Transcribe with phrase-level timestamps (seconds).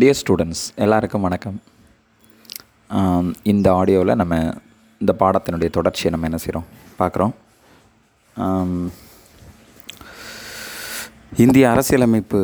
[0.00, 1.56] Dear students எல்லாருக்கும் வணக்கம்.
[3.52, 4.36] இந்த ஆடியோவில் நம்ம
[5.00, 6.64] இந்த பாடத்தினுடைய தொடர்ச்சியை நம்ம என்ன செய்கிறோம்
[7.00, 7.32] பார்க்குறோம்.
[11.44, 12.40] இந்திய அரசியலமைப்பு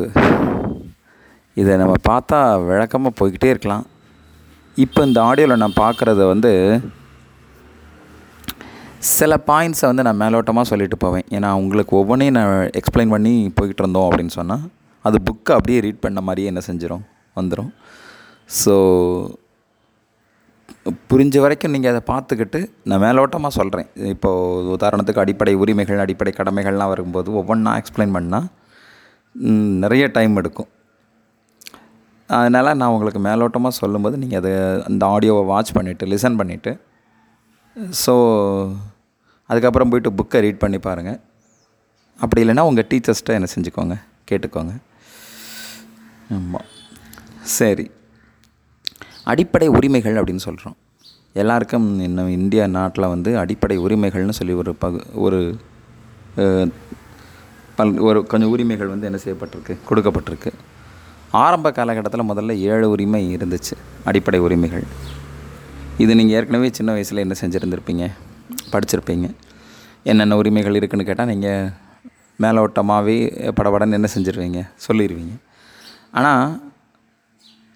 [1.57, 2.39] இதை நம்ம பார்த்தா
[2.69, 3.85] விளக்கமாக போய்கிட்டே இருக்கலாம்.
[4.85, 6.53] இப்போ இந்த ஆடியோவில் நான் பார்க்குறத வந்து
[9.17, 11.29] சில பாயிண்ட்ஸை வந்து நான் மேலோட்டமாக சொல்லிட்டு போவேன்.
[11.37, 14.67] ஏன்னா உங்களுக்கு ஒவ்வொன்றையும் நான் எக்ஸ்பிளைன் பண்ணி போய்கிட்டு இருந்தோம் அப்படின்னு சொன்னால்
[15.05, 17.05] அது புக்கை அப்படியே ரீட் பண்ண மாதிரியே என்ன செஞ்சிடும்
[17.35, 17.71] வந்துடும்
[18.61, 18.73] ஸோ
[21.11, 22.59] புரிஞ்ச வரைக்கும் நீங்கள் அதை பார்த்துக்கிட்டு
[22.89, 28.47] நான் மேலோட்டமாக சொல்கிறேன் இப்போது உதாரணத்துக்கு அடிப்படை உரிமைகள் அடிப்படை கடமைகள்லாம் வரும்போது ஒவ்வொன்றா எக்ஸ்பிளைன் பண்ணால்
[29.83, 30.69] நிறைய டைம் எடுக்கும்.
[32.29, 34.51] அதனால் நான் உங்களுக்கு மேலோட்டமாக சொல்லும்போது நீங்கள் அதை
[34.89, 36.71] அந்த ஆடியோவை வாட்ச் பண்ணிவிட்டு லிசன் பண்ணிவிட்டு
[38.03, 38.13] ஸோ
[39.49, 41.19] அதுக்கப்புறம் போயிட்டு புக்கை ரீட் பண்ணி பாருங்கள்
[42.19, 43.95] அப்படி இல்லைன்னா உங்கள் டீச்சர்ஸ்ட்டை என்ன செஞ்சுக்கோங்க
[44.31, 44.73] கேட்டுக்கோங்க.
[46.37, 46.67] ஆமாம்
[47.57, 47.85] சரி.
[49.23, 50.77] அடிப்படை உரிமைகள் அப்படின்னு சொல்கிறோம்
[51.33, 55.39] எல்லாருக்கும் இன்னும் இந்தியா நாட்டில் வந்து அடிப்படை உரிமைகள்னு சொல்லி ஒரு பகு ஒரு
[57.77, 59.73] பல் ஒரு கொஞ்சம் உரிமைகள் வந்து என்ன செய்யப்பட்டிருக்கு?
[59.89, 60.51] கொடுக்கப்பட்டிருக்கு.
[61.43, 64.85] ஆரம்ப காலகட்டத்தில் முதல்ல ஏழு உரிமை இருந்துச்சு அடிப்படை உரிமைகள்.
[65.97, 68.05] இது நீங்கள் ஏற்கனவே சின்ன வயசில் என்ன செஞ்சுருந்துருப்பீங்க?
[68.71, 69.27] படிச்சிருப்பீங்க.
[70.03, 71.69] என்னென்ன உரிமைகள் இருக்குதுன்னு கேட்டால் நீங்கள்
[72.39, 73.17] மேலோட்டமாகவே
[73.59, 74.61] படபடன்னு என்ன செஞ்சிருவீங்க?
[74.87, 75.35] சொல்லிடுவீங்க
[76.11, 76.68] ஆனால்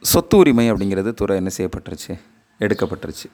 [0.03, 2.19] சொத்து உரிமை அப்படிங்கிறது துறை என்ன செய்யப்பட்டுருச்சு?
[2.59, 3.27] எடுக்கப்பட்டுருச்சு.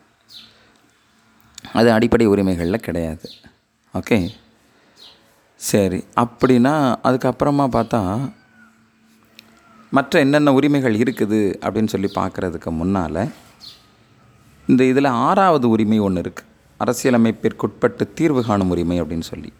[1.71, 3.29] அது அடிப்படை உரிமைகளில் கிடையாது.
[3.93, 4.29] ஓகே?
[5.55, 6.03] சரி.
[6.15, 8.31] அப்படின்னா அதுக்கப்புறமா பார்த்தா
[9.89, 13.31] மற்ற என்னென்ன உரிமைகள் இருக்குது அப்படின்னு சொல்லி பார்க்குறதுக்கு முன்னால்
[14.67, 16.47] இந்த இதில் ஆறாவது உரிமை ஒன்று இருக்குது
[16.79, 19.53] அரசியலமைப்பிற்குட்பட்டு தீர்வு காணும் உரிமை அப்படின்னு சொல்லி.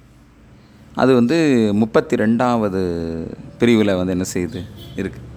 [0.96, 1.38] அது வந்து
[1.74, 2.82] முப்பத்தி ரெண்டாவது
[3.60, 4.62] பிரிவில் வந்து என்ன செய்யுது
[4.96, 5.29] இருக்குது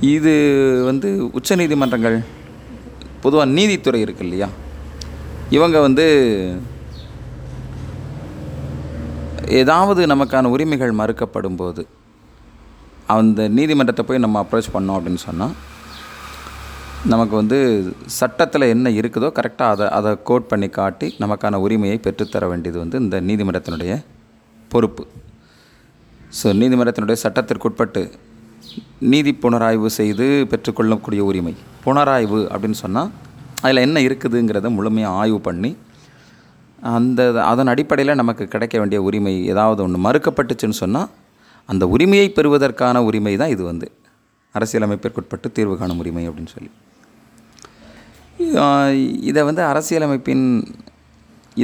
[0.00, 0.32] இது
[0.84, 2.24] வந்து உச்சநீதிமன்றங்கள்
[3.20, 4.48] பொதுவாக நீதித்துறை இருக்கு இல்லையா?
[5.50, 6.04] இவங்க வந்து
[9.46, 11.86] ஏதாவது நமக்கான உரிமைகள் மறுக்கப்படும் போது
[13.06, 15.54] அந்த நீதிமன்றத்தை போய் நம்ம அப்ரோச் பண்ணோம் அப்படின்னு சொன்னால்
[17.04, 17.58] நமக்கு வந்து
[18.06, 23.20] சட்டத்தில் என்ன இருக்குதோ கரெக்டாக அதை அதை கோட் பண்ணி காட்டி நமக்கான உரிமையை பெற்றுத்தர வேண்டியது வந்து இந்த
[23.20, 24.04] நீதிமன்றத்தினுடைய
[24.68, 25.06] பொறுப்பு.
[26.42, 28.10] ஸோ நீதிமன்றத்தினுடைய சட்டத்திற்குட்பட்டு
[29.10, 31.54] நீதி புனராய்வு செய்து பெற்றுக்கொள்ளக்கூடிய உரிமை.
[31.84, 33.10] புனராய்வு அப்படின்னு சொன்னால்
[33.64, 35.70] அதில் என்ன இருக்குதுங்கிறத முழுமையாக ஆய்வு பண்ணி
[36.96, 41.10] அந்த அதன் அடிப்படையில் நமக்கு கிடைக்க வேண்டிய உரிமை ஏதாவது ஒன்று மறுக்கப்பட்டுச்சுன்னு சொன்னால்
[41.68, 43.86] அந்த உரிமையை பெறுவதற்கான உரிமை தான் இது வந்து.
[44.54, 46.70] அரசியலமைப்பிற்குட்பட்டு தீர்வு காணும் உரிமை அப்படின்னு சொல்லி.
[49.30, 50.44] இதை வந்து அரசியலமைப்பின்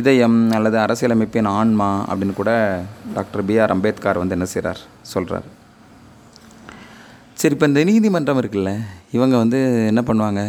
[0.01, 2.53] இதயம் அல்லது அரசியலமைப்பின் ஆன்மா அப்படின்னு கூட
[3.15, 4.81] டாக்டர் பி ஆர் அம்பேத்கர் வந்து என்ன செய்கிறார்
[5.13, 5.49] சொல்கிறார்
[7.43, 8.71] சரி இப்போ இந்த நீதிமன்றம் இருக்குல்ல
[9.17, 9.59] இவங்க வந்து
[9.91, 10.41] என்ன பண்ணுவாங்க?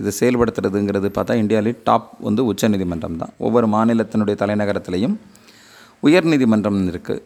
[0.00, 3.32] இதை செயல்படுத்துறதுங்கிறது பார்த்தா இந்தியாவிலே டாப் வந்து உச்ச நீதிமன்றம் தான்.
[3.46, 5.16] ஒவ்வொரு மாநிலத்தினுடைய தலைநகரத்துலேயும்
[6.06, 7.22] உயர் நீதிமன்றம் இருக்குது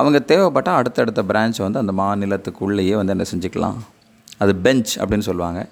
[0.00, 3.78] அவங்க தேவைப்பட்டால் அடுத்தடுத்த பிரான்ச் வந்து அந்த மாநிலத்துக்குள்ளேயே வந்து என்ன செஞ்சுக்கலாம்.
[4.42, 5.62] அது பெஞ்ச் அப்படின்னு சொல்லுவாங்க.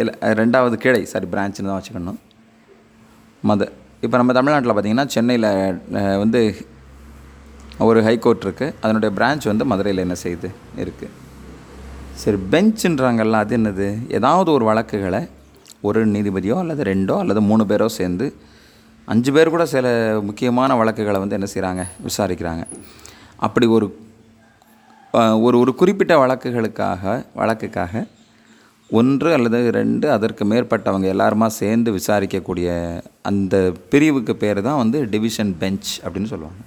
[0.00, 2.20] இல்லை ரெண்டாவது கிளை சாரி பிரான்ச்னு தான் வச்சுக்கணும்.
[3.50, 3.70] மத
[4.06, 5.50] இப்போ நம்ம தமிழ்நாட்டில் பார்த்திங்கன்னா சென்னையில்
[6.24, 6.42] வந்து
[7.84, 10.48] ஒரு ஹைகோர்ட் இருக்குது அதனுடைய பிரான்ச் வந்து மதுரையில் என்ன செய்யுது
[10.82, 11.12] இருக்குது
[12.20, 13.88] சரி பெஞ்சுன்றாங்கல்ல அது என்னது?
[14.18, 15.20] ஏதாவது ஒரு வழக்குகளை
[15.88, 18.26] ஒரு நீதிபதியோ அல்லது ரெண்டோ அல்லது மூணு பேரோ சேர்ந்து
[19.08, 19.86] அஞ்சு பேர் கூட சில
[20.28, 22.62] முக்கியமான வழக்குகளை வந்து என்ன செய்கிறாங்க விசாரிக்கிறாங்க.
[23.46, 23.86] அப்படி ஒரு
[25.46, 27.02] ஒரு ஒரு குறிப்பிட்ட வழக்குகளுக்காக
[27.40, 28.04] வழக்குக்காக
[28.90, 32.70] ஒன்று அல்லது ரெண்டு அதற்கு மேற்பட்டவங்க எல்லாருமா சேர்ந்து விசாரிக்கக்கூடிய
[33.30, 33.54] அந்த
[33.92, 36.62] பிரிவுக்கு பேர் தான் வந்து டிவிஷன் பெஞ்ச் அப்படின்னு சொல்லுவாங்க.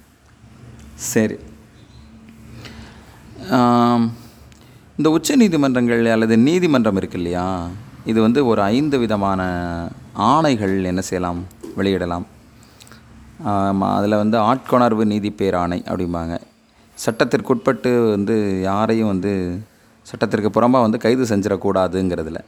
[1.08, 1.36] சரி.
[4.96, 7.46] இந்த உச்ச நீதிமன்றங்கள் அல்லது நீதிமன்றம் இருக்கு இல்லையா?
[8.04, 9.40] இது வந்து ஒரு ஐந்து விதமான
[10.30, 11.40] ஆணைகள் என்ன செய்யலாம்?
[11.78, 12.26] வெளியிடலாம்.
[13.96, 16.34] அதில் வந்து ஆட்கொணர்வு நீதி பேராணை அப்படிம்பாங்க.
[16.98, 19.32] சட்டத்திற்குட்பட்டு வந்து யாரையும் வந்து
[20.02, 22.40] சட்டத்திற்கு புறம்பாக வந்து கைது செஞ்சிடக்கூடாதுங்கிறதுல.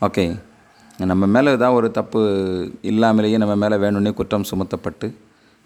[0.00, 0.26] ஓகே.
[1.12, 2.20] நம்ம மேலே ஏதாவது ஒரு தப்பு
[2.82, 5.08] இல்லாமலேயே நம்ம மேலே வேணும்னே குற்றம் சுமத்தப்பட்டு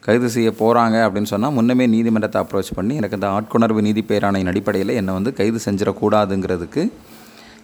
[0.01, 4.95] கைது செய்ய போகிறாங்க அப்படின்னு சொன்னால் முன்னமே நீதிமன்றத்தை அப்ரோச் பண்ணி எனக்கு இந்த ஆட்கொணர்வு நீதி பேராணையின் அடிப்படையில்
[4.95, 6.93] என்னை வந்து கைது செஞ்சிடக்கூடாதுங்கிறதுக்கு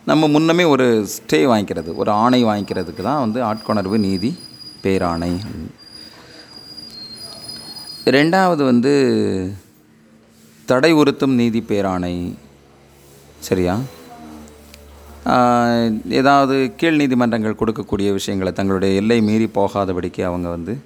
[0.04, 4.38] நம்ம முன்னமே ஒரு ஸ்டே வாங்கிக்கிறது ஒரு ஆணை வாங்கிக்கிறதுக்கு தான் வந்து ஆட்கொணர்வு நீதி
[4.82, 5.40] பேராணை.
[8.04, 8.92] ரெண்டாவது வந்து
[10.64, 12.34] தடை உறுத்தும் நீதி பேராணை.
[13.38, 13.80] சரியா?
[16.08, 20.78] ஏதாவது கீழ் நீதிமன்றங்கள் கொடுக்கக்கூடிய விஷயங்களை தங்களுடைய எல்லை மீறி போகாதபடிக்கு அவங்க வந்து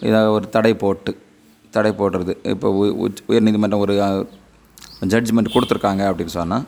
[0.00, 1.18] ஏதாவது ஒரு தடை போட்டு
[1.70, 2.48] தடை போடுறது.
[2.48, 4.26] இப்போ உ- உயர்நீதிமன்றம் ஒரு
[5.00, 6.64] ஜட்ஜ்மெண்ட் கொடுத்துருக்காங்க அப்படின்னு சொன்னால்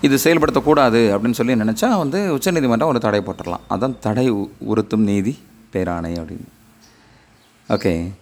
[0.00, 5.38] இது செயல்படுத்தக்கூடாது அப்படின்னு சொல்லி நினச்சா வந்து உச்சநீதிமன்றம் ஒரு தடை போட்டுடலாம் அதான் தடை உறுத்தும் நீதி
[5.72, 6.46] பேராணை அப்படின்னு.
[7.68, 8.12] ஓகே.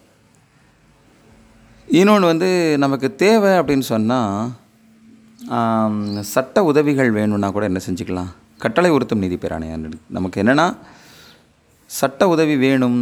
[1.89, 4.51] இன்னொன்று வந்து நமக்கு தேவை அப்படின்னு சொன்னால்
[6.21, 8.29] சட்ட உதவிகள் வேணும்னா கூட என்ன செஞ்சுக்கலாம்?
[8.59, 10.77] கட்டளை உறுத்தும் நீதி பேராணை நமக்கு என்னென்னா
[11.91, 12.99] சட்ட உதவி வேணும்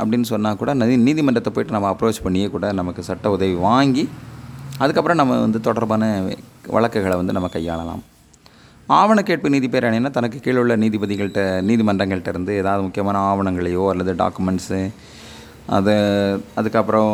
[0.00, 4.04] அப்படின்னு சொன்னால் கூட நதி நீதிமன்றத்தை போயிட்டு நம்ம அப்ரோச் பண்ணியே கூட நமக்கு சட்ட உதவி வாங்கி
[4.82, 6.04] அதுக்கப்புறம் நம்ம வந்து தொடர்பான
[6.74, 8.02] வழக்குகளை வந்து நம்ம கையாளலாம்.
[8.98, 14.80] ஆவண கேட்பு நீதி பேராணைனா தனக்கு கீழே உள்ள நீதிபதிகள்கிட்ட நீதிமன்றங்கள்கிட்ட இருந்து ஏதாவது முக்கியமான ஆவணங்களையோ அல்லது டாக்குமெண்ட்ஸு
[15.78, 15.94] அது
[16.60, 17.12] அதுக்கப்புறம்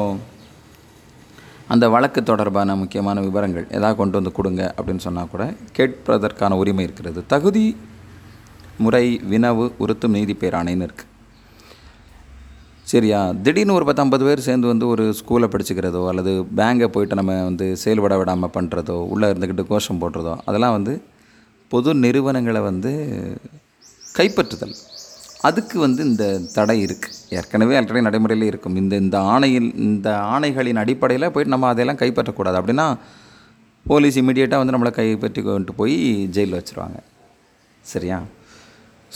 [1.75, 5.45] அந்த வழக்கு தொடர்பான முக்கியமான விவரங்கள் ஏதாவது கொண்டு வந்து கொடுங்க அப்படின்னு சொன்னால் கூட
[5.79, 7.21] கேட்பதற்கான உரிமை இருக்கிறது.
[7.35, 7.67] தகுதி
[8.85, 11.13] முறை வினவு உறுத்தும் நீதி பேராணைன்னு இருக்குது
[12.93, 13.21] சரியா?
[13.45, 17.67] திடீர்னு ஒரு பத்து ஐம்பது பேர் சேர்ந்து வந்து ஒரு ஸ்கூலை படிச்சுக்கிறதோ அல்லது பேங்கை போயிட்டு நம்ம வந்து
[17.83, 20.95] செயல்பட விடாமல் பண்ணுறதோ உள்ளே இருந்துக்கிட்டு கோஷம் போடுறதோ அதெல்லாம் வந்து
[21.73, 22.91] பொது நிறுவனங்களை வந்து
[24.19, 24.75] கைப்பற்றுதல்.
[25.49, 28.77] அதுக்கு வந்து இந்த தடை இருக்குது ஏற்கனவே ஆல்ரெடி நடைமுறையில் இருக்கும்.
[28.77, 32.59] இந்த இந்த ஆணையில் இந்த ஆணைகளின் அடிப்படையில் போயிட்டு நம்ம அதையெல்லாம் கைப்பற்றக்கூடாது.
[32.61, 32.87] அப்படின்னா
[33.87, 35.97] போலீஸ் இமீடியட்டாக வந்து நம்மளை கைப்பற்றி கொண்டு போய்
[36.37, 36.99] ஜெயிலில் வச்சுருவாங்க.
[37.85, 38.19] சரியா?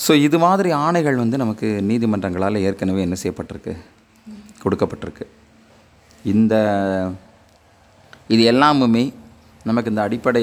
[0.05, 3.73] ஸோ இது மாதிரி ஆணைகள் வந்து நமக்கு நீதிமன்றங்களால் ஏற்கனவே என்ன செய்யப்பட்டிருக்கு?
[4.63, 5.25] கொடுக்கப்பட்டிருக்கு.
[6.33, 6.55] இந்த
[8.35, 9.03] இது எல்லாமுமே
[9.69, 10.43] நமக்கு இந்த அடிப்படை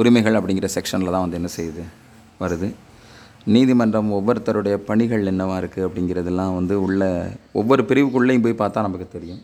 [0.00, 1.82] உரிமைகள் அப்படிங்கிற செக்ஷனில் தான் வந்து என்ன செய்யுது?
[2.42, 2.68] வருது.
[3.54, 7.02] நீதிமன்றம் ஒவ்வொருத்தருடைய பணிகள் என்னவாக இருக்குது அப்படிங்கிறதெல்லாம் வந்து உள்ள
[7.60, 9.42] ஒவ்வொரு பிரிவுக்குள்ளேயும் போய் பார்த்தா நமக்கு தெரியும்.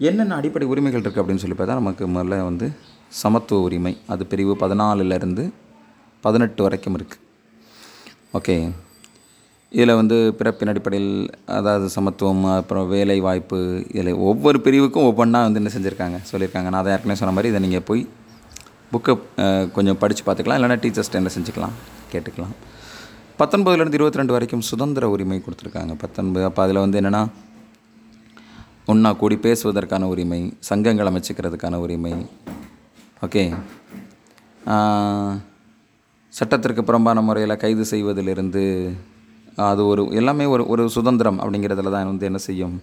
[0.00, 2.68] என்னென்ன அடிப்படை உரிமைகள் இருக்குது அப்படின்னு சொல்லி பார்த்தா நமக்கு முதல்ல வந்து
[3.22, 3.94] சமத்துவ உரிமை.
[4.14, 5.44] அது பிரிவு பதினாலுலேருந்து
[6.24, 7.22] பதினெட்டு வரைக்கும் இருக்குது
[8.38, 8.56] ஓகே.
[9.76, 11.14] இதில் வந்து பிறப்பின் அடிப்படையில்
[11.58, 13.58] அதாவது சமத்துவம் அப்புறம் வேலை வாய்ப்பு
[13.94, 16.68] இதில் ஒவ்வொரு பிரிவுக்கும் ஒவ்வொன்றா வந்து என்ன செஞ்சுருக்காங்க சொல்லியிருக்காங்க.
[16.72, 18.02] நான் அதை ஏற்கனவே சொன்ன மாதிரி இதை நீங்கள் போய்
[18.92, 19.14] புக்கை
[19.76, 20.58] கொஞ்சம் படித்து பார்த்துக்கலாம்.
[20.60, 21.74] இல்லைன்னா டீச்சர்ஸ் என்ன செஞ்சுக்கலாம்
[22.12, 22.54] கேட்டுக்கலாம்.
[23.40, 25.94] பத்தொன்பதுலேருந்து இருபத்தி ரெண்டு வரைக்கும் சுதந்திர உரிமை கொடுத்துருக்காங்க.
[26.02, 27.22] பத்தொன்பது அப்போ அதில் வந்து என்னென்னா
[28.92, 32.14] ஒன்றா கூடி பேசுவதற்கான உரிமை சங்கங்கள் அமைச்சிக்கிறதுக்கான உரிமை.
[33.26, 33.44] ஓகே.
[36.36, 38.62] சட்டத்திற்கு புறம்பான முறையில் கைது செய்வதிலிருந்து
[39.66, 42.74] அது ஒரு எல்லாமே ஒரு ஒரு சுதந்திரம் அப்படிங்கிறதுல தான் வந்து என்ன செய்யும்?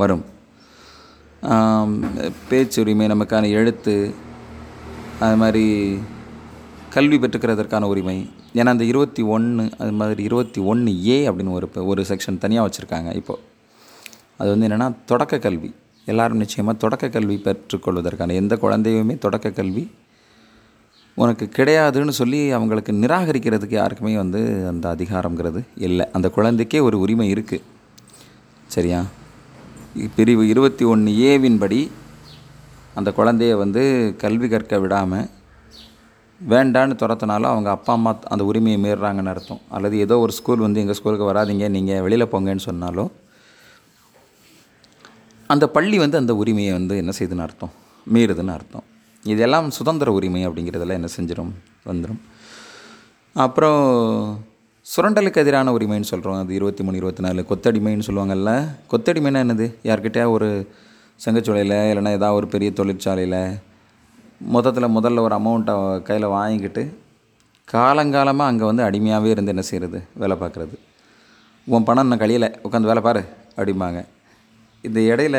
[0.00, 0.22] வரும்.
[2.50, 3.94] பேச்சுரிமை நமக்கான எழுத்து
[5.24, 5.64] அது மாதிரி
[6.96, 8.18] கல்வி பெற்றுக்கிறதற்கான உரிமை.
[8.58, 13.10] ஏன்னா அந்த இருபத்தி ஒன்று அது மாதிரி இருபத்தி ஒன்று ஏ அப்படின்னு ஒரு ஒரு செக்ஷன் தனியாக வச்சுருக்காங்க
[13.20, 13.42] இப்போது
[14.40, 15.70] அது வந்து என்னென்னா தொடக்க கல்வி.
[16.12, 19.84] எல்லோரும் நிச்சயமாக தொடக்க கல்வி பெற்றுக்கொள்வதற்கான எந்த குழந்தையுமே தொடக்க கல்வி
[21.22, 24.40] உனக்கு கிடையாதுன்னு சொல்லி அவங்களுக்கு நிராகரிக்கிறதுக்கு யாருக்குமே வந்து
[24.72, 26.04] அந்த அதிகாரங்கிறது இல்லை.
[26.16, 27.64] அந்த குழந்தைக்கே ஒரு உரிமை இருக்குது
[28.74, 29.00] சரியா?
[30.16, 31.80] பிரிவு இருபத்தி ஒன்று ஏவின் படி
[32.98, 33.82] அந்த குழந்தைய வந்து
[34.22, 35.26] கல்வி கற்க விடாமல்
[36.40, 39.62] வேண்டான்னு துரத்தினாலும் அவங்க அப்பா அம்மா அந்த உரிமையை மீறுறாங்கன்னு அர்த்தம்.
[39.76, 43.06] அல்லது ஏதோ ஒரு ஸ்கூல் வந்து எங்கள் ஸ்கூலுக்கு வராதீங்க நீங்கள் வெளியில் போங்கன்னு சொன்னாலோ
[45.54, 47.74] அந்த பள்ளி வந்து அந்த உரிமையை வந்து என்ன செய்யுதுன்னு அர்த்தம்?
[48.14, 48.86] மீறுதுன்னு அர்த்தம்.
[49.28, 51.52] இதெல்லாம் சுதந்திர உரிமை அப்படிங்கிறதெல்லாம் என்ன செஞ்சிடும்
[51.86, 52.20] வந்துடும்
[53.34, 53.78] அப்புறம்
[54.96, 57.44] சுரண்டலுக்கு எதிரான உரிமைன்னு சொல்கிறோம் அது இருபத்தி மூணு இருபத்தி நாலு.
[57.48, 58.50] கொத்தடிமைன்னு சொல்லுவாங்கல்ல.
[58.90, 59.66] கொத்தடிமைனா என்னது?
[59.82, 60.48] யார்கிட்டயா ஒரு
[61.24, 63.58] சங்கச்சோலையில் இல்லைன்னா ஏதாவது ஒரு பெரிய தொழிற்சாலையில்
[64.40, 66.82] மொத்தத்தில் முதல்ல ஒரு அமௌண்ட்டை கையில் வாங்கிக்கிட்டு
[67.72, 70.74] காலங்காலமாக அங்கே வந்து அடிமையாகவே இருந்து என்ன செய்கிறது வேலை பார்க்குறது.
[71.64, 72.50] உன் பணம் இன்னும் கழியலை.
[72.64, 73.24] உட்காந்து வேலை பாரு
[73.56, 74.04] அப்படிம்பாங்க.
[74.82, 75.36] இந்த இடையில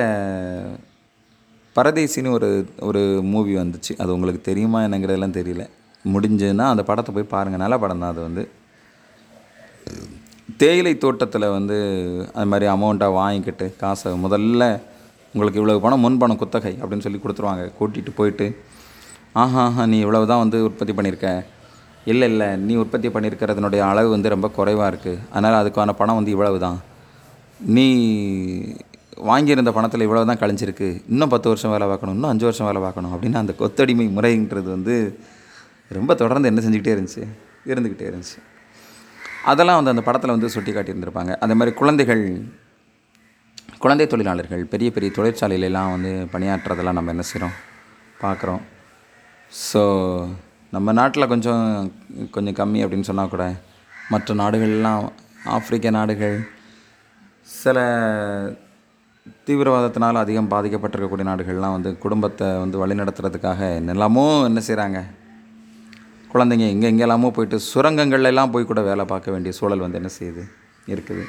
[1.80, 2.50] பரதேசின்னு ஒரு
[2.88, 3.02] ஒரு
[3.34, 3.94] மூவி வந்துச்சு.
[4.02, 5.66] அது உங்களுக்கு தெரியுமா என்னங்கிறதெல்லாம் தெரியல.
[6.06, 8.44] முடிஞ்சுன்னா அந்த படத்தை போய் பாருங்கள் நல்ல படம் தான் அது வந்து.
[10.62, 11.78] தேயிலை தோட்டத்தில் வந்து
[12.38, 14.64] அது மாதிரி அமௌண்ட்டாக வாங்கிக்கிட்டு காசை முதல்ல
[15.34, 17.66] உங்களுக்கு இவ்வளவு பணம் முன் பணம் குத்தகை அப்படின்னு சொல்லி கொடுத்துருவாங்க.
[17.78, 18.48] கூட்டிகிட்டு போயிட்டு
[19.42, 21.30] ஆஹா ஆஹா நீ இவ்வளவு தான் வந்து உற்பத்தி பண்ணியிருக்க
[22.12, 26.60] இல்லை இல்லை நீ உற்பத்தி பண்ணியிருக்கிறதுனுடைய அளவு வந்து ரொம்ப குறைவாக இருக்குது அதனால் அதுக்கான பணம் வந்து இவ்வளவு
[26.66, 26.80] தான்
[27.76, 27.88] நீ
[29.28, 30.88] வாங்கியிருந்த பணத்தில் இவ்வளோ தான் கழிஞ்சிருக்கு.
[31.14, 34.96] இன்னும் பத்து வருஷம் வேலை பார்க்கணும் இன்னும் அஞ்சு வருஷம் வேலை பார்க்கணும் அப்படின்னு அந்த கொத்தடிமை முறைன்றது வந்து
[35.98, 37.24] ரொம்ப தொடர்ந்து என்ன செஞ்சுக்கிட்டே இருந்துச்சு
[37.72, 38.38] இருந்துக்கிட்டே இருந்துச்சு.
[39.52, 42.24] அதெல்லாம் வந்து அந்த படத்தில் வந்து சுட்டி காட்டியிருந்திருப்பாங்க அதே மாதிரி குழந்தைகள்
[43.84, 47.56] குழந்தை தொழிலாளர்கள் பெரிய பெரிய தொழிற்சாலையிலலாம் வந்து பணியாற்றுறதெல்லாம் நம்ம என்ன செய்கிறோம்
[48.24, 48.62] பார்க்குறோம்.
[49.52, 49.82] ஸோ
[50.76, 51.68] நம்ம நாட்டில் கொஞ்சம்
[52.36, 53.46] கொஞ்சம் கம்மி அப்படின்னு சொன்னால் கூட
[54.14, 55.06] மற்ற நாடுகள்லாம்
[55.56, 56.36] ஆப்பிரிக்க நாடுகள்
[57.50, 57.78] சில
[59.46, 65.00] தீவிரவாதத்தினால் அதிகம் பாதிக்கப்பட்டிருக்கக்கூடிய நாடுகள்லாம் வந்து குடும்பத்தை வந்து வழிநடத்துறதுக்காக என்னெல்லாமோ என்ன செய்கிறாங்க
[66.34, 70.44] குழந்தைங்க எங்கே எங்கெல்லாமோ போயிட்டு சுரங்கங்கள்லாம் போய் கூட வேலை பார்க்க வேண்டிய சூழல் வந்து என்ன செய்யுது?
[70.88, 71.24] இருக்குது.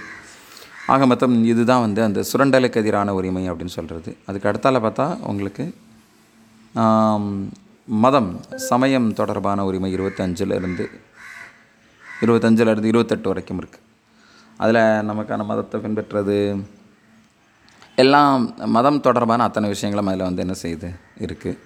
[0.87, 5.73] ஆக மொத்தம் இதுதான் வந்து அந்த சுரண்டலுக்கு எதிரான உரிமை அப்படின்னு சொல்கிறது அதுக்கு அடுத்தால் பார்த்தா உங்களுக்கு
[7.89, 10.89] மதம் சமயம் தொடர்பான உரிமை இருபத்தஞ்சிலிருந்து
[12.23, 13.87] இருபத்தஞ்சிலிருந்து இருபத்தெட்டு வரைக்கும் இருக்குது
[14.61, 16.65] அதில் நமக்கான மதத்தை பின்பற்றுறது
[17.99, 18.43] எல்லாம்
[18.77, 20.91] மதம் தொடர்பான அத்தனை விஷயங்களும் அதில் வந்து என்ன செய்யுது
[21.25, 21.59] இருக்குது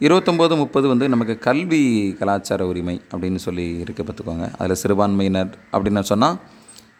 [0.00, 1.82] இருபத்தொம்போது முப்பது வந்து நமக்கு கல்வி
[2.18, 4.46] கலாச்சார உரிமை அப்படின்னு சொல்லி இருக்குது பார்த்துக்கோங்க.
[4.58, 6.36] அதில் சிறுபான்மையினர் அப்படின்னு சொன்னால்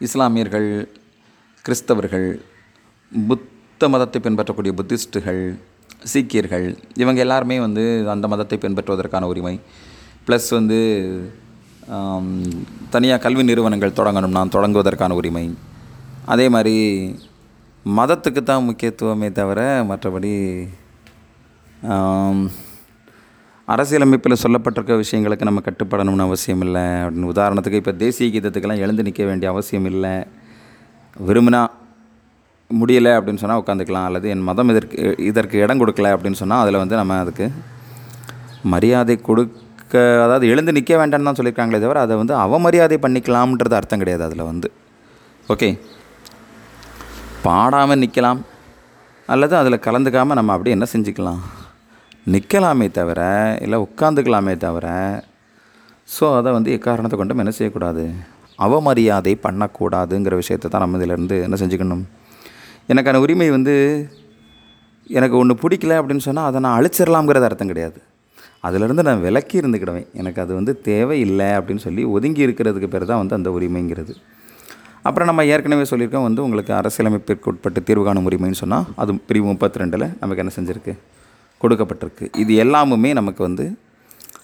[0.07, 0.69] இஸ்லாமியர்கள்
[1.65, 2.27] கிறிஸ்தவர்கள்
[3.13, 5.43] புத்த மதத்தை பின்பற்றக்கூடிய புத்திஸ்டுகள்
[6.13, 6.67] சீக்கியர்கள்
[7.03, 9.55] இவங்க எல்லாருமே வந்து அந்த மதத்தை பின்பற்றுவதற்கான உரிமை.
[10.27, 10.81] ப்ளஸ் வந்து
[12.95, 15.47] தனியாக கல்வி நிறுவனங்கள் தொடங்கணும்னா தொடங்குவதற்கான உரிமை.
[16.35, 16.77] அதே மாதிரி
[17.97, 20.33] மதத்துக்கு தான் முக்கியத்துவமே தவிர மற்றபடி
[23.69, 26.85] அரசியலமைப்பில் சொல்லப்பட்டிருக்க விஷயங்களுக்கு நம்ம கட்டுப்படணும்னு அவசியம் இல்லை.
[27.03, 30.15] அப்படின்னு உதாரணத்துக்கு இப்போ தேசிய கீதத்துக்கெல்லாம் எழுந்து நிற்க வேண்டிய அவசியம் இல்லை.
[31.29, 31.61] விரும்பினா
[32.71, 34.09] முடியலை அப்படின்னு சொன்னால் உட்காந்துக்கலாம்.
[34.09, 34.97] அல்லது என் மதம் இதற்கு
[35.31, 37.47] இதற்கு இடம் கொடுக்கல அப்படின்னு சொன்னால் அதில் வந்து நம்ம அதுக்கு
[38.75, 44.27] மரியாதை கொடுக்க அதாவது எழுந்து நிற்க வேண்டாம்னு தான் சொல்லியிருக்காங்களே தவிர அதை வந்து அவமரியாதை பண்ணிக்கலாம்ன்றது அர்த்தம் கிடையாது
[44.29, 44.71] அதில் வந்து.
[45.49, 45.69] ஓகே?
[47.49, 48.41] பாடாமல் நிற்கலாம்.
[49.33, 51.43] அல்லது அதில் கலந்துக்காமல் நம்ம அப்படியே என்ன செஞ்சுக்கலாம்?
[52.35, 53.21] நிற்கலாமே தவிர
[53.65, 54.87] இல்லை உட்காந்துக்கலாமே தவிர
[56.15, 58.05] ஸோ அதை வந்து எக்காரணத்தை கொண்டும் என்ன செய்யக்கூடாது?
[58.67, 62.05] அவமரியாதை பண்ணக்கூடாதுங்கிற விஷயத்தை தான் நம்ம இதிலேருந்து என்ன செஞ்சுக்கணும்?
[62.93, 63.75] எனக்கான உரிமை வந்து
[65.19, 67.99] எனக்கு ஒன்று பிடிக்கல அப்படின்னு சொன்னால் அதை நான் அழிச்சிடலாம்ங்கிறது அர்த்தம் கிடையாது.
[68.69, 70.09] அதிலிருந்து நான் விலக்கி இருந்துக்கிடுவேன்.
[70.21, 74.15] எனக்கு அது வந்து தேவையில்லை அப்படின்னு சொல்லி ஒதுங்கி இருக்கிறதுக்கு பேர் தான் வந்து அந்த உரிமைங்கிறது.
[75.03, 79.81] அப்புறம் நம்ம ஏற்கனவே சொல்லியிருக்கோம் வந்து உங்களுக்கு அரசியலமைப்பிற்கு உட்பட்டு தீர்வு காணும் உரிமைன்னு சொன்னால் அது பிரிவு முப்பத்தி
[79.81, 80.95] ரெண்டில் நமக்கு என்ன செஞ்சுருக்கு?
[81.63, 82.37] கொடுக்கப்பட்டிருக்கு.
[82.37, 83.79] இது எல்லாமுமே நமக்கு வந்து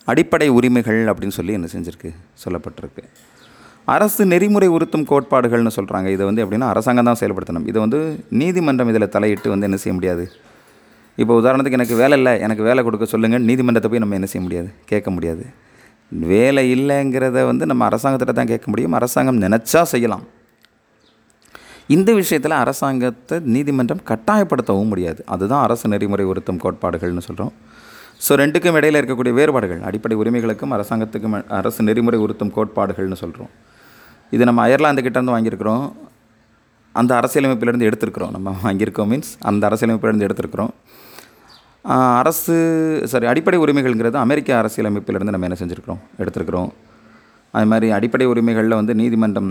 [0.05, 2.11] அடிப்படை உரிமைகள் அப்படின்னு சொல்லி என்ன செஞ்சுருக்கு?
[2.45, 3.03] சொல்லப்பட்டிருக்கு.
[3.85, 7.67] அரசு நெறிமுறை உறுத்தும் கோட்பாடுகள்னு சொல்கிறாங்க இதை வந்து எப்படின்னா அரசாங்கம் தான் செயல்படுத்தணும்.
[7.67, 10.33] இதை வந்து நீதிமன்றம் இதில் தலையிட்டு வந்து என்ன செய்ய முடியாது?
[11.17, 14.71] இப்போ உதாரணத்துக்கு எனக்கு வேலை இல்லை எனக்கு வேலை கொடுக்க சொல்லுங்கள் நீதிமன்றத்தை போய் நம்ம என்ன செய்ய முடியாது?
[14.85, 15.45] கேட்க முடியாது.
[16.11, 18.93] வேலை இல்லைங்கிறத வந்து நம்ம அரசாங்கத்திட்ட தான் கேட்க முடியும்.
[18.93, 20.25] அரசாங்கம் நினச்சா செய்யலாம்.
[21.93, 25.21] இந்த விஷயத்தில் அரசாங்கத்தை நீதிமன்றம் கட்டாயப்படுத்தவும் முடியாது.
[25.35, 27.53] அதுதான் அரசு நெறிமுறை உறுத்தும் கோட்பாடுகள்னு சொல்கிறோம்
[28.25, 33.51] ஸோ ரெண்டுக்கும் இடையில் இருக்கக்கூடிய வேறுபாடுகள் அடிப்படை உரிமைகளுக்கும் அரசாங்கத்துக்கும் அரசு நெறிமுறை உறுத்தும் கோட்பாடுகள்னு சொல்கிறோம்
[34.35, 35.85] இது நம்ம அயர்லாந்து கிட்டேருந்து வாங்கியிருக்கிறோம்.
[36.95, 38.33] அந்த அரசியலமைப்பிலேருந்து எடுத்திருக்கிறோம்.
[38.37, 40.73] நம்ம வாங்கியிருக்கோம் மீன்ஸ் அந்த அரசியலமைப்பிலேருந்து எடுத்திருக்கிறோம்.
[42.21, 42.55] அரசு
[43.13, 46.01] சாரி அடிப்படை உரிமைகள்ங்கிறது அமெரிக்க அரசியலமைப்பிலேருந்து நம்ம என்ன செஞ்சுருக்கிறோம்?
[46.23, 46.71] எடுத்திருக்கிறோம்.
[47.55, 49.51] அது மாதிரி அடிப்படை உரிமைகளில் வந்து நீதிமன்றம்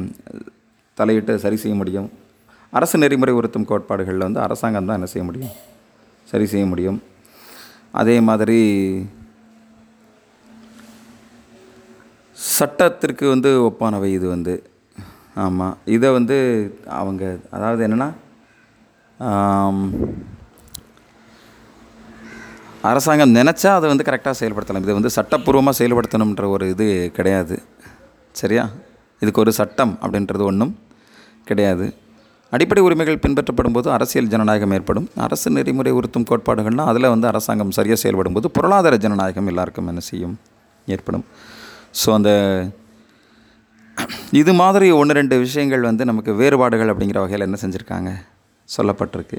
[1.00, 2.08] தலையிட்டு சரி செய்ய முடியும்.
[2.78, 5.54] அரசு நெறிமுறை உறுத்தும் கோட்பாடுகளில் வந்து அரசாங்கம் தான் என்ன செய்ய முடியும்?
[6.32, 7.00] சரி செய்ய முடியும்.
[8.02, 8.60] அதே மாதிரி
[12.58, 14.54] சட்டத்திற்கு வந்து ஒப்பானவை இது வந்து.
[15.44, 16.38] ஆமாம் இதை வந்து
[17.02, 17.24] அவங்க
[17.56, 18.10] அதாவது என்னென்னா
[22.90, 24.86] அரசாங்கம் நினச்சா அதை வந்து கரெக்டாக செயல்படுத்தலாம்.
[24.86, 27.56] இது வந்து சட்டப்பூர்வமாக செயல்படுத்தணுன்ற ஒரு இது கிடையாது.
[28.42, 28.66] சரியா?
[29.24, 30.74] இதுக்கு ஒரு சட்டம் அப்படின்றது ஒன்றும்
[31.50, 31.86] கிடையாது.
[32.56, 35.06] அடிப்படை உரிமைகள் பின்பற்றப்படும் போது அரசியல் ஜனநாயகம் ஏற்படும்.
[35.26, 40.36] அரசு நெறிமுறை உறுத்தும் கோட்பாடுகள்னால் அதில் வந்து அரசாங்கம் சரியாக செயல்படும் போது பொருளாதார ஜனநாயகம் எல்லாருக்கும் என்ன செய்யும்?
[40.96, 41.26] ஏற்படும்.
[42.02, 42.32] ஸோ அந்த
[44.42, 48.12] இது மாதிரி ஒன்று ரெண்டு விஷயங்கள் வந்து நமக்கு வேறுபாடுகள் அப்படிங்கிற வகையில் என்ன செஞ்சுருக்காங்க?
[48.76, 49.38] சொல்லப்பட்டிருக்கு.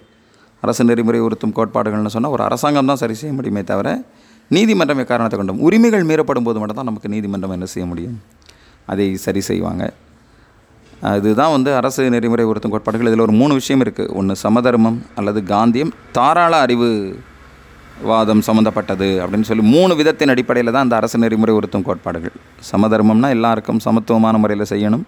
[0.63, 3.89] அரசு நெறிமுறை உறுத்தும் கோட்பாடுகள்னு சொன்னால் ஒரு அரசாங்கம் தான் சரி செய்ய முடியுமே தவிர
[4.55, 8.17] நீதிமன்றம் காரணத்தை கொண்டும் உரிமைகள் மீறப்படும் போது மட்டும் தான் நமக்கு நீதிமன்றம் என்ன செய்ய முடியும்?
[8.93, 9.85] அதை சரி செய்வாங்க.
[11.13, 13.09] அதுதான் வந்து அரசு நெறிமுறை உறுத்தும் கோட்பாடுகள்.
[13.11, 15.93] இதில் ஒரு மூணு விஷயம் இருக்குது ஒன்று சமதர்மம் அல்லது காந்தியம்.
[16.19, 16.89] தாராள அறிவு
[18.09, 22.35] வாதம் சம்மந்தப்பட்டது அப்படின்னு சொல்லி மூணு விதத்தின் அடிப்படையில் தான் அந்த அரசு நெறிமுறை உறுத்தும் கோட்பாடுகள்.
[22.71, 25.05] சமதர்மம்னா எல்லாருக்கும் சமத்துவமான முறையில் செய்யணும்.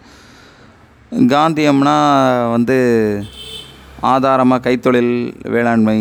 [1.33, 1.97] காந்தியம்னா
[2.57, 2.77] வந்து
[4.13, 5.15] ஆதாரமாக கைத்தொழில்
[5.55, 5.99] வேளாண்மை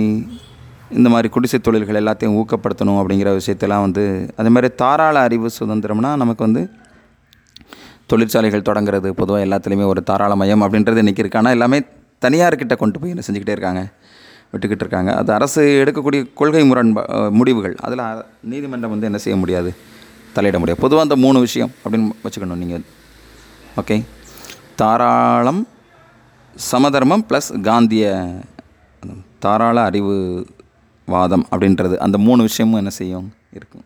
[0.97, 4.03] இந்த மாதிரி குடிசை தொழில்கள் எல்லாத்தையும் ஊக்கப்படுத்தணும் அப்படிங்கிற விஷயத்தெல்லாம் வந்து
[4.39, 6.63] அதே மாதிரி தாராள அறிவு சுதந்திரம்னா நமக்கு வந்து
[8.11, 11.39] தொழிற்சாலைகள் தொடங்குறது பொதுவாக எல்லாத்துலேயுமே ஒரு தாராள மையம் அப்படின்றது இன்றைக்கி இருக்கு.
[11.41, 11.79] ஆனால் எல்லாமே
[12.25, 13.81] தனியார்கிட்ட கொண்டு போய் என்ன செஞ்சுக்கிட்டே இருக்காங்க
[14.53, 15.11] விட்டுக்கிட்டு இருக்காங்க.
[15.21, 17.03] அது அரசு எடுக்கக்கூடிய கொள்கை முரண்பா
[17.39, 17.75] முடிவுகள்.
[17.85, 18.03] அதில்
[18.51, 19.71] நீதிமன்றம் வந்து என்ன செய்ய முடியாது?
[20.35, 20.81] தலையிட முடியாது.
[20.85, 22.85] பொதுவாக அந்த மூணு விஷயம் அப்படின்னு வச்சுக்கணும் நீங்கள்
[23.81, 23.97] ஓகே.
[24.81, 25.61] தாராளம்
[26.55, 28.05] சமதர்மம் ப்ளஸ் காந்திய
[29.45, 30.15] தாராள அறிவு
[31.13, 33.27] வாதம் அப்படின்றது அந்த மூணு விஷயமும் என்ன செய்யும்?
[33.57, 33.83] இருக்கும்.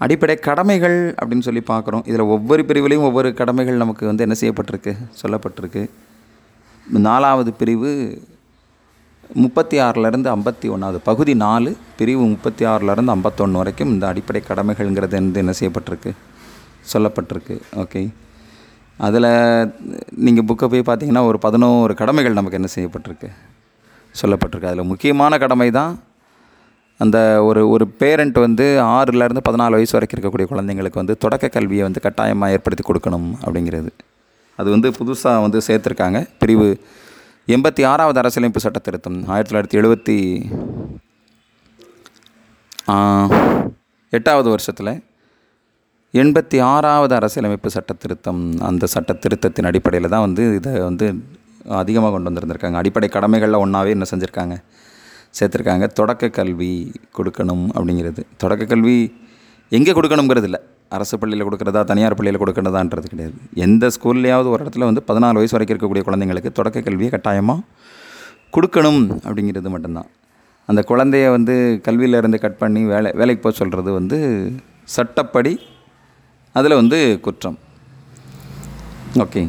[0.00, 2.06] அடிப்படை கடமைகள் அப்படின்னு சொல்லி பார்க்குறோம்.
[2.08, 4.92] இதில் ஒவ்வொரு பிரிவுலேயும் ஒவ்வொரு கடமைகள் நமக்கு வந்து என்ன செய்யப்பட்டிருக்கு?
[5.22, 5.82] சொல்லப்பட்டிருக்கு.
[6.88, 7.90] நாலாவது பிரிவு
[9.34, 15.38] முப்பத்தி ஆறிலேருந்து ஐம்பத்தி ஒன்றாவது பகுதி நாலு பிரிவு முப்பத்தி ஆறிலேருந்து ஐம்பத்தொன்று வரைக்கும் இந்த அடிப்படை கடமைகள்ங்கிறது வந்து
[15.38, 16.12] என்ன செய்யப்பட்டிருக்கு?
[16.92, 17.60] சொல்லப்பட்டிருக்கு.
[17.76, 18.02] ஓகே.
[18.96, 19.30] அதில்
[20.16, 23.28] நீங்கள் புக்கை போய் பார்த்தீங்கன்னா ஒரு பதினோரு கடமைகள் நமக்கு என்ன செய்யப்பட்டிருக்கு?
[24.22, 24.64] சொல்லப்பட்டிருக்கு.
[24.64, 25.98] அதில் முக்கியமான கடமை தான்
[27.04, 28.64] அந்த ஒரு ஒரு பேரண்ட் வந்து
[28.96, 33.90] ஆறுலேருந்து பதினாலு வயசு வரைக்கும் இருக்கக்கூடிய குழந்தைங்களுக்கு வந்து தொடக்க கல்வியை வந்து கட்டாயமாக ஏற்படுத்தி கொடுக்கணும் அப்படிங்கிறது.
[34.58, 36.18] அது வந்து புதுசாக வந்து சேர்த்துருக்காங்க.
[36.40, 36.68] பிரிவு
[37.54, 40.16] எண்பத்தி ஆறாவது அரசியலமைப்பு சட்ட திருத்தம் ஆயிரத்தி தொள்ளாயிரத்தி எழுபத்தி
[44.16, 44.92] எட்டாவது வருஷத்தில்
[46.20, 51.06] எண்பத்தி ஆறாவது அரசியலமைப்பு சட்ட திருத்தம் அந்த சட்ட திருத்தத்தின் அடிப்படையில் தான் வந்து இதை வந்து
[51.80, 52.78] அதிகமாக கொண்டு வந்திருந்திருக்காங்க.
[52.82, 54.54] அடிப்படை கடமைகளில் ஒன்றாவே என்ன செஞ்சுருக்காங்க?
[55.38, 55.86] சேர்த்துருக்காங்க.
[56.00, 56.72] தொடக்க கல்வி
[57.18, 58.22] கொடுக்கணும் அப்படிங்கிறது.
[58.36, 58.96] தொடக்க கல்வி
[59.68, 60.60] எங்கே கொடுக்கணுங்கிறது இல்லை.
[60.96, 63.36] அரசு பள்ளியில் கொடுக்குறதா தனியார் பள்ளியில் கொடுக்கறதான்றது கிடையாது.
[63.54, 67.60] எந்த ஸ்கூல்லையாவது ஒரு இடத்துல வந்து பதினாலு வயசு வரைக்கும் இருக்கக்கூடிய குழந்தைங்களுக்கு தொடக்க கல்வியை கட்டாயமாக
[68.56, 70.08] கொடுக்கணும் அப்படிங்கிறது மட்டும்தான்.
[70.66, 71.54] அந்த குழந்தைய வந்து
[71.88, 74.18] கல்வியிலேருந்து கட் பண்ணி வேலை வேலைக்கு போக சொல்கிறது வந்து
[74.96, 75.52] சட்டப்படி
[76.52, 77.58] அதில் வந்து குற்றம்.
[79.14, 79.42] ஓகே.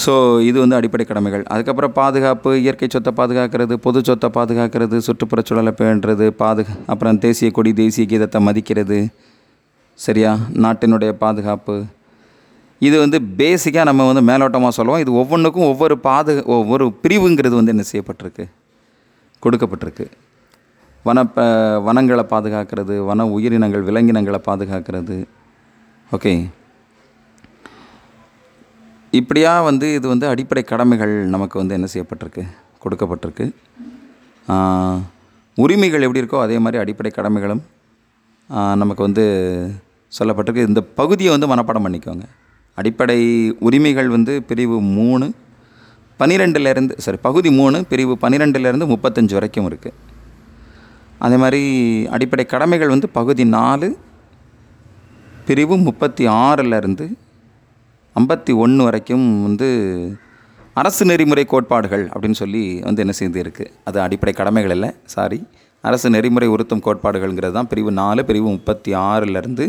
[0.00, 0.12] ஸோ
[0.48, 1.42] இது வந்து அடிப்படை கடமைகள்.
[1.52, 7.72] அதுக்கப்புறம் பாதுகாப்பு இயற்கை சொத்தை பாதுகாக்கிறது பொது சொத்தை பாதுகாக்கிறது சுற்றுப்புறச் சூழலை பேணுறது பாதுகா அப்புறம் தேசிய கொடி
[7.80, 8.98] தேசிய கீதத்தை மதிக்கிறது.
[9.98, 10.30] சரியா?
[10.64, 11.74] நாட்டினுடைய பாதுகாப்பு.
[12.80, 15.02] இது வந்து பேசிக்காக நம்ம வந்து மேலோட்டமாக சொல்லுவோம்.
[15.04, 18.46] இது ஒவ்வொன்றுக்கும் ஒவ்வொரு பாது ஒவ்வொரு பிரிவுங்கிறது வந்து என்ன செய்யப்பட்டிருக்கு?
[19.44, 20.06] கொடுக்கப்பட்டிருக்கு.
[21.04, 21.44] வன ப
[21.86, 25.16] வனங்களை பாதுகாக்கிறது வன உயிரினங்கள் விலங்கினங்களை பாதுகாக்கிறது.
[26.16, 26.32] ஓகே
[29.18, 32.42] இப்படியா வந்து இது வந்து அடிப்படை கடமைகள் நமக்கு வந்து என்ன செய்யப்பட்டிருக்கு?
[32.82, 33.46] கொடுக்கப்பட்டிருக்கு.
[35.56, 37.62] உரிமைகள் எப்படி இருக்கோ அதே மாதிரி அடிப்படை கடமைகளும்
[38.82, 39.24] நமக்கு வந்து
[40.18, 40.68] சொல்லப்பட்டிருக்கு.
[40.70, 42.26] இந்த பகுதியை வந்து மனப்பாடம் பண்ணிக்கோங்க.
[42.78, 43.18] அடிப்படை
[43.68, 45.26] உரிமைகள் வந்து பிரிவு மூணு
[46.20, 49.98] பன்னிரெண்டுலேருந்து சரி பகுதி மூணு பிரிவு பன்னிரெண்டுலேருந்து முப்பத்தஞ்சு வரைக்கும் இருக்குது
[51.24, 51.62] அதே மாதிரி
[52.16, 53.88] அடிப்படை கடமைகள் வந்து பகுதி நாலு
[55.48, 57.06] பிரிவு முப்பத்தி ஆறிலிருந்து
[58.16, 59.68] ஐம்பத்தி ஒன்று வரைக்கும் வந்து
[60.76, 64.90] அரசு நெறிமுறை கோட்பாடுகள் அப்படின்னு சொல்லி வந்து என்ன செய்து இருக்குது அது அடிப்படை கடமைகள் இல்லை.
[65.06, 65.38] சாரி
[65.84, 69.64] அரசு நெறிமுறை உறுத்தும் கோட்பாடுகள்ங்கிறது தான் பிரிவு நாலு பிரிவு முப்பத்தி ஆறிலிருந்து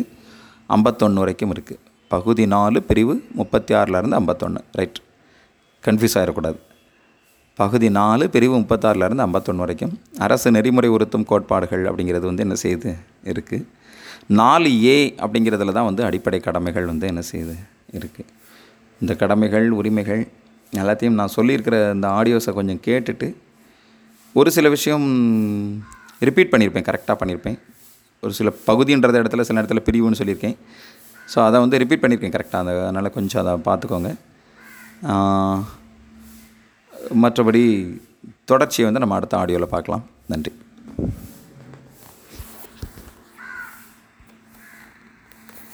[0.69, 4.99] ஐம்பத்தொன்று வரைக்கும் இருக்குது பகுதி நாலு பிரிவு முப்பத்தி ஆறிலேருந்து ஐம்பத்தொன்று ரைட்
[5.83, 6.59] கன்ஃபியூஸ் ஆகிடக்கூடாது
[7.59, 12.91] பகுதி நாலு பிரிவு முப்பத்தாறுலேருந்து ஐம்பத்தொன்று வரைக்கும் அரசு நெறிமுறை உறுத்தும் கோட்பாடுகள் அப்படிங்கிறது வந்து என்ன செய்யுது
[13.25, 13.65] இருக்குது
[14.33, 17.55] நாலு ஏ அப்படிங்கிறதுல தான் வந்து அடிப்படை கடமைகள் வந்து என்ன செய்யுது
[17.99, 18.31] இருக்குது
[19.01, 20.23] இந்த கடமைகள் உரிமைகள்
[20.81, 23.27] எல்லாத்தையும் நான் சொல்லியிருக்கிற இந்த ஆடியோஸை கொஞ்சம் கேட்டுட்டு
[24.39, 25.07] ஒரு சில விஷயம்
[26.27, 27.57] ரிப்பீட் பண்ணியிருப்பேன் கரெக்டாக பண்ணியிருப்பேன்.
[28.23, 30.55] ஒரு சில பகுதின்றத இடத்துல சில இடத்துல பிரிவுன்னு சொல்லியிருக்கேன்.
[31.33, 34.11] ஸோ அதை வந்து ரிப்பீட் பண்ணியிருக்கேன் கரெக்டாக அந்த அதனால் கொஞ்சம் அதை பார்த்துக்கோங்க.
[37.23, 37.63] மற்றபடி
[38.51, 40.05] தொடர்ச்சியை வந்து நம்ம அடுத்த ஆடியோவில் பார்க்கலாம்.
[40.33, 40.53] நன்றி.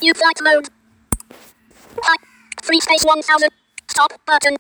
[0.08, 0.68] You flight mode.
[1.98, 2.16] Hi.
[2.64, 3.50] Free space 1000.
[3.90, 4.48] Stop button.